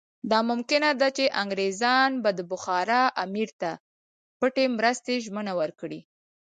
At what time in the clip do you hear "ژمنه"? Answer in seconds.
5.25-5.53